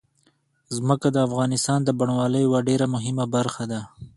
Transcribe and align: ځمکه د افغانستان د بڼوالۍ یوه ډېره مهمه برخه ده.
ځمکه 0.75 1.07
د 1.11 1.17
افغانستان 1.27 1.79
د 1.83 1.89
بڼوالۍ 1.99 2.41
یوه 2.47 2.59
ډېره 2.67 2.85
مهمه 2.95 3.25
برخه 3.35 3.63
ده. 3.71 3.81